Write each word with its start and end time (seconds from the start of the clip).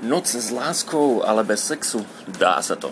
Noc 0.00 0.32
s 0.32 0.48
láskou, 0.48 1.20
ale 1.20 1.44
bez 1.44 1.60
sexu, 1.60 2.00
dá 2.24 2.56
sa 2.64 2.72
to. 2.72 2.88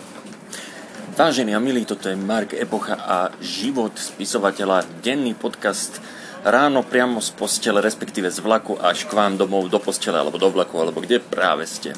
Vážení 1.17 1.57
a 1.57 1.59
milí, 1.59 1.81
toto 1.81 2.05
je 2.05 2.13
Mark 2.13 2.53
Epocha 2.53 3.01
a 3.01 3.33
život 3.41 3.97
spisovateľa, 3.97 5.01
denný 5.01 5.33
podcast 5.33 5.97
ráno 6.45 6.85
priamo 6.85 7.17
z 7.17 7.33
postele, 7.33 7.81
respektíve 7.81 8.29
z 8.29 8.45
vlaku 8.45 8.77
až 8.77 9.09
k 9.09 9.17
vám 9.17 9.41
domov 9.41 9.73
do 9.73 9.81
postele 9.81 10.21
alebo 10.21 10.37
do 10.37 10.53
vlaku, 10.53 10.77
alebo 10.77 11.01
kde 11.01 11.17
práve 11.17 11.65
ste. 11.65 11.97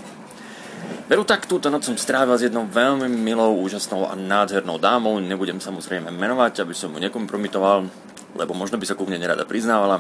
Veru 1.12 1.28
tak, 1.28 1.44
túto 1.44 1.68
noc 1.68 1.84
som 1.84 2.00
strávil 2.00 2.40
s 2.40 2.48
jednou 2.48 2.64
veľmi 2.72 3.12
milou, 3.12 3.60
úžasnou 3.60 4.08
a 4.08 4.16
nádhernou 4.16 4.80
dámou, 4.80 5.20
nebudem 5.20 5.60
samozrejme 5.60 6.08
menovať, 6.08 6.64
aby 6.64 6.72
som 6.72 6.88
mu 6.88 7.04
nekompromitoval, 7.04 7.84
lebo 8.40 8.56
možno 8.56 8.80
by 8.80 8.88
sa 8.88 8.96
ku 8.96 9.04
mne 9.04 9.20
nerada 9.20 9.44
priznávala. 9.44 10.00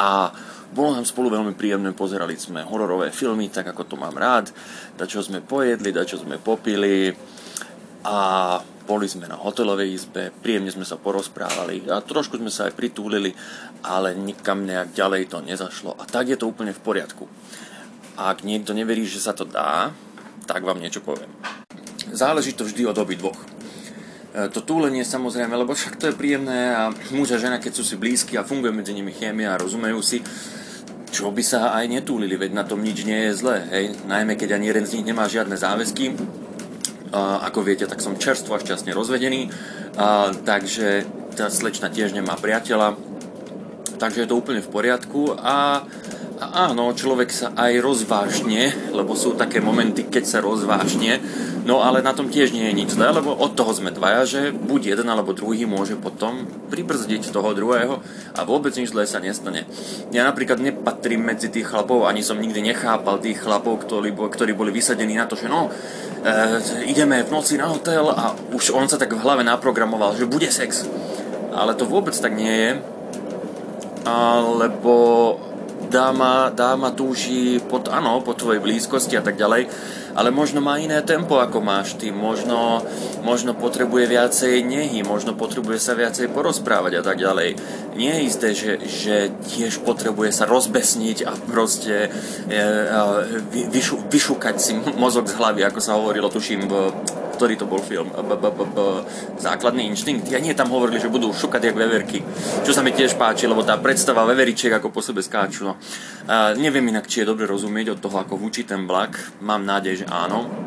A 0.00 0.32
bolo 0.74 0.98
nám 0.98 1.06
spolu 1.06 1.30
veľmi 1.30 1.54
príjemné, 1.54 1.94
pozerali 1.94 2.34
sme 2.34 2.66
hororové 2.66 3.14
filmy, 3.14 3.48
tak 3.48 3.70
ako 3.70 3.82
to 3.86 3.96
mám 3.98 4.14
rád, 4.18 4.50
čo 5.06 5.22
sme 5.22 5.44
pojedli, 5.44 5.94
čo 6.04 6.18
sme 6.18 6.42
popili 6.42 7.14
a 8.06 8.18
boli 8.86 9.06
sme 9.10 9.26
na 9.26 9.34
hotelovej 9.34 9.88
izbe, 9.90 10.30
príjemne 10.30 10.70
sme 10.70 10.86
sa 10.86 10.94
porozprávali 10.94 11.90
a 11.90 11.98
trošku 11.98 12.38
sme 12.38 12.54
sa 12.54 12.70
aj 12.70 12.78
pritúlili, 12.78 13.34
ale 13.82 14.14
nikam 14.14 14.62
nejak 14.62 14.94
ďalej 14.94 15.22
to 15.34 15.42
nezašlo 15.42 15.98
a 15.98 16.06
tak 16.06 16.30
je 16.30 16.38
to 16.38 16.46
úplne 16.46 16.70
v 16.70 16.82
poriadku. 16.82 17.26
Ak 18.16 18.46
niekto 18.46 18.72
neverí, 18.72 19.02
že 19.04 19.18
sa 19.18 19.34
to 19.34 19.42
dá, 19.42 19.90
tak 20.46 20.62
vám 20.62 20.78
niečo 20.78 21.02
poviem. 21.02 21.28
Záleží 22.14 22.54
to 22.54 22.62
vždy 22.62 22.86
od 22.86 22.96
obi 23.02 23.18
dvoch. 23.18 23.55
E, 24.36 24.52
to 24.52 24.60
túlenie 24.60 25.00
samozrejme, 25.00 25.56
lebo 25.56 25.72
však 25.72 25.96
to 25.96 26.12
je 26.12 26.18
príjemné 26.18 26.76
a 26.76 26.92
muž 27.16 27.32
a 27.32 27.40
žena, 27.40 27.56
keď 27.56 27.72
sú 27.80 27.82
si 27.88 27.96
blízki 27.96 28.36
a 28.36 28.44
funguje 28.44 28.68
medzi 28.68 28.92
nimi 28.92 29.08
chémia 29.08 29.56
a 29.56 29.60
rozumejú 29.60 30.04
si, 30.04 30.20
čo 31.08 31.32
by 31.32 31.40
sa 31.40 31.72
aj 31.72 31.88
netúlili, 31.88 32.36
veď 32.36 32.52
na 32.52 32.68
tom 32.68 32.84
nič 32.84 33.08
nie 33.08 33.32
je 33.32 33.32
zlé, 33.32 33.64
hej, 33.72 33.84
najmä 34.04 34.36
keď 34.36 34.60
ani 34.60 34.68
jeden 34.68 34.84
z 34.84 35.00
nich 35.00 35.08
nemá 35.08 35.24
žiadne 35.24 35.56
záväzky, 35.56 36.12
a, 37.16 37.48
ako 37.48 37.64
viete, 37.64 37.88
tak 37.88 38.04
som 38.04 38.20
čerstvo 38.20 38.52
a 38.52 38.60
šťastne 38.60 38.92
rozvedený, 38.92 39.48
a, 39.96 40.36
takže 40.36 41.08
tá 41.32 41.48
slečna 41.48 41.88
tiež 41.88 42.12
nemá 42.12 42.36
priateľa, 42.36 43.00
takže 43.96 44.26
je 44.26 44.28
to 44.28 44.36
úplne 44.36 44.60
v 44.60 44.68
poriadku 44.68 45.32
a, 45.40 45.88
a 46.36 46.68
áno, 46.68 46.92
človek 46.92 47.32
sa 47.32 47.48
aj 47.56 47.80
rozvážne, 47.80 48.92
lebo 48.92 49.16
sú 49.16 49.32
také 49.36 49.64
momenty, 49.64 50.04
keď 50.08 50.24
sa 50.24 50.38
rozvážne, 50.44 51.20
No 51.66 51.82
ale 51.82 51.98
na 51.98 52.14
tom 52.14 52.30
tiež 52.30 52.54
nie 52.54 52.62
je 52.70 52.78
nič 52.78 52.94
zlé, 52.94 53.10
lebo 53.10 53.34
od 53.34 53.58
toho 53.58 53.74
sme 53.74 53.90
dvaja, 53.90 54.22
že 54.22 54.40
buď 54.54 54.94
jeden 54.94 55.10
alebo 55.10 55.34
druhý 55.34 55.66
môže 55.66 55.98
potom 55.98 56.46
pribrzdiť 56.70 57.34
toho 57.34 57.58
druhého 57.58 57.98
a 58.38 58.46
vôbec 58.46 58.70
nič 58.78 58.94
zlé 58.94 59.02
sa 59.02 59.18
nestane. 59.18 59.66
Ja 60.14 60.22
napríklad 60.22 60.62
nepatrím 60.62 61.26
medzi 61.26 61.50
tých 61.50 61.66
chlapov, 61.66 62.06
ani 62.06 62.22
som 62.22 62.38
nikdy 62.38 62.70
nechápal 62.70 63.18
tých 63.18 63.42
chlapov, 63.42 63.82
ktorí, 63.82 64.14
ktorí 64.14 64.54
boli 64.54 64.70
vysadení 64.70 65.18
na 65.18 65.26
to, 65.26 65.34
že 65.34 65.50
no, 65.50 65.66
e, 65.66 66.86
ideme 66.86 67.26
v 67.26 67.34
noci 67.34 67.58
na 67.58 67.66
hotel 67.66 68.14
a 68.14 68.38
už 68.54 68.70
on 68.70 68.86
sa 68.86 68.94
tak 68.94 69.10
v 69.10 69.26
hlave 69.26 69.42
naprogramoval, 69.42 70.14
že 70.14 70.30
bude 70.30 70.46
sex. 70.46 70.86
Ale 71.50 71.74
to 71.74 71.82
vôbec 71.82 72.14
tak 72.14 72.30
nie 72.30 72.54
je, 72.54 72.70
lebo 74.54 74.94
dáma, 75.88 76.52
dáma 76.52 76.92
túži 76.92 77.58
pod, 77.62 77.88
áno, 77.88 78.20
po 78.20 78.34
tvojej 78.36 78.60
blízkosti 78.62 79.16
a 79.16 79.22
tak 79.24 79.40
ďalej, 79.40 79.70
ale 80.16 80.32
možno 80.32 80.64
má 80.64 80.80
iné 80.80 81.04
tempo 81.04 81.38
ako 81.38 81.60
máš 81.60 81.94
ty, 82.00 82.08
možno, 82.08 82.80
možno 83.20 83.52
potrebuje 83.52 84.08
viacej 84.08 84.64
nehy, 84.64 85.04
možno 85.04 85.36
potrebuje 85.36 85.76
sa 85.76 85.92
viacej 85.92 86.32
porozprávať 86.32 87.00
a 87.00 87.02
tak 87.04 87.20
ďalej. 87.20 87.58
Nie 88.00 88.20
je 88.20 88.26
isté, 88.26 88.48
že, 88.56 88.72
že 88.84 89.14
tiež 89.52 89.84
potrebuje 89.84 90.32
sa 90.32 90.48
rozbesniť 90.48 91.18
a 91.28 91.32
proste 91.36 92.08
e, 92.08 92.08
e, 92.52 93.68
vyšu, 93.68 94.08
vyšukať 94.08 94.56
si 94.56 94.72
mozog 94.96 95.28
z 95.28 95.36
hlavy, 95.36 95.64
ako 95.68 95.80
sa 95.84 96.00
hovorilo, 96.00 96.32
tuším, 96.32 96.64
v 96.64 96.74
ktorý 97.36 97.54
to 97.60 97.68
bol 97.68 97.78
film, 97.84 98.08
Základný 99.36 99.84
inštinkt. 99.92 100.32
Ja 100.32 100.40
nie 100.40 100.56
tam 100.56 100.72
hovorili, 100.72 100.98
že 100.98 101.12
budú 101.12 101.30
šukať 101.30 101.70
jak 101.70 101.76
veverky, 101.76 102.24
čo 102.64 102.72
sa 102.72 102.80
mi 102.80 102.96
tiež 102.96 103.20
páči, 103.20 103.44
lebo 103.44 103.60
tá 103.62 103.76
predstava 103.76 104.24
veveričiek 104.24 104.72
ako 104.72 104.88
po 104.88 105.04
sebe 105.04 105.20
skáču. 105.20 105.68
No. 105.68 105.76
A 106.26 106.56
neviem 106.56 106.88
inak, 106.88 107.06
či 107.06 107.22
je 107.22 107.30
dobre 107.30 107.44
rozumieť 107.44 107.94
od 107.94 108.02
toho, 108.02 108.16
ako 108.18 108.40
vučí 108.40 108.64
ten 108.64 108.88
vlak. 108.88 109.38
Mám 109.44 109.68
nádej, 109.68 110.02
že 110.02 110.06
áno. 110.08 110.65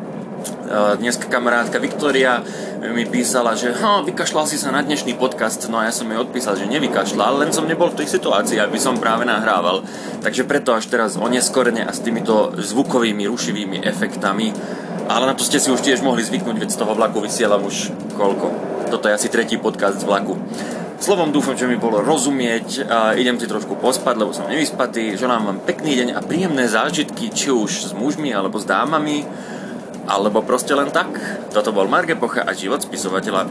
Dneska 0.70 1.26
kamarátka 1.26 1.82
Viktoria 1.82 2.46
mi 2.94 3.02
písala, 3.02 3.58
že 3.58 3.74
ha, 3.74 4.06
vykašľal 4.06 4.46
si 4.46 4.54
sa 4.54 4.70
na 4.70 4.86
dnešný 4.86 5.18
podcast, 5.18 5.66
no 5.66 5.82
a 5.82 5.90
ja 5.90 5.92
som 5.92 6.06
jej 6.06 6.14
odpísal, 6.14 6.54
že 6.54 6.70
nevykašľal, 6.70 7.42
len 7.42 7.50
som 7.50 7.66
nebol 7.66 7.90
v 7.90 8.04
tej 8.04 8.08
situácii, 8.14 8.62
aby 8.62 8.78
som 8.78 8.94
práve 8.94 9.26
nahrával. 9.26 9.82
Takže 10.22 10.46
preto 10.46 10.70
až 10.70 10.86
teraz 10.86 11.18
oneskorene 11.18 11.82
a 11.82 11.90
s 11.90 11.98
týmito 12.06 12.54
zvukovými, 12.54 13.26
rušivými 13.26 13.82
efektami 13.82 14.54
ale 15.10 15.26
na 15.26 15.34
to 15.34 15.42
ste 15.42 15.58
si 15.58 15.74
už 15.74 15.82
tiež 15.82 16.06
mohli 16.06 16.22
zvyknúť, 16.22 16.54
veď 16.54 16.70
z 16.70 16.78
toho 16.86 16.94
vlaku 16.94 17.18
vysielam 17.18 17.66
už 17.66 17.90
koľko. 18.14 18.46
Toto 18.94 19.10
je 19.10 19.18
asi 19.18 19.26
tretí 19.26 19.58
podcast 19.58 19.98
z 19.98 20.06
vlaku. 20.06 20.38
Slovom 21.02 21.34
dúfam, 21.34 21.58
že 21.58 21.66
mi 21.66 21.74
bolo 21.74 21.98
rozumieť 21.98 22.86
a 22.86 22.98
idem 23.18 23.34
si 23.34 23.50
trošku 23.50 23.74
pospať, 23.74 24.14
lebo 24.22 24.30
som 24.30 24.46
nevyspatý. 24.46 25.18
Želám 25.18 25.50
vám 25.50 25.58
pekný 25.66 25.98
deň 25.98 26.08
a 26.14 26.22
príjemné 26.22 26.70
zážitky, 26.70 27.34
či 27.34 27.50
už 27.50 27.90
s 27.90 27.92
mužmi 27.96 28.30
alebo 28.30 28.62
s 28.62 28.68
dámami, 28.70 29.26
alebo 30.10 30.42
proste 30.42 30.74
len 30.74 30.90
tak. 30.90 31.14
Toto 31.54 31.70
bol 31.70 31.86
Marge 31.86 32.18
Pocha 32.18 32.42
a 32.42 32.50
život 32.50 32.82
spisovateľa. 32.82 33.46